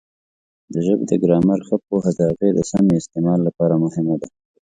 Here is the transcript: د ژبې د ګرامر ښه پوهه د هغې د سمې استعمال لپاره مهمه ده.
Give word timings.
د 0.73 0.75
ژبې 0.85 1.05
د 1.09 1.13
ګرامر 1.23 1.59
ښه 1.67 1.75
پوهه 1.87 2.11
د 2.17 2.19
هغې 2.29 2.49
د 2.53 2.59
سمې 2.71 2.93
استعمال 3.01 3.39
لپاره 3.47 3.75
مهمه 3.83 4.15
ده. 4.21 4.27